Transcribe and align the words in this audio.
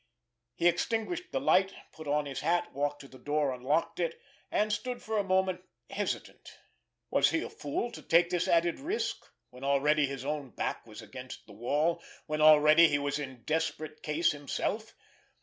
He 0.55 0.67
extinguished 0.67 1.31
the 1.31 1.39
light, 1.39 1.75
put 1.91 2.07
on 2.07 2.25
his 2.25 2.39
hat, 2.39 2.73
walked 2.73 3.01
to 3.01 3.07
the 3.07 3.19
door, 3.19 3.53
unlocked 3.53 3.99
it—and 3.99 4.73
stood 4.73 4.99
for 4.99 5.19
a 5.19 5.23
moment 5.23 5.61
hesitant. 5.91 6.57
Was 7.11 7.29
he 7.29 7.43
a 7.43 7.51
fool 7.51 7.91
to 7.91 8.01
take 8.01 8.31
this 8.31 8.47
added 8.47 8.79
risk, 8.79 9.23
when 9.51 9.63
already 9.63 10.07
his 10.07 10.25
own 10.25 10.49
back 10.49 10.87
was 10.87 11.03
against 11.03 11.45
the 11.45 11.53
wall, 11.53 12.01
when 12.25 12.41
already 12.41 12.87
he 12.87 12.97
was 12.97 13.19
in 13.19 13.43
desperate 13.43 14.01
case 14.01 14.31
himself? 14.31 14.95